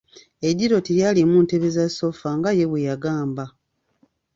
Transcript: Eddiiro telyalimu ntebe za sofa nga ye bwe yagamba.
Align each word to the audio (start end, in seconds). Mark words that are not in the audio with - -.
Eddiiro 0.49 0.77
telyalimu 0.85 1.37
ntebe 1.41 1.67
za 1.75 1.85
sofa 1.97 2.29
nga 2.37 2.49
ye 2.57 2.65
bwe 2.69 2.85
yagamba. 2.87 3.45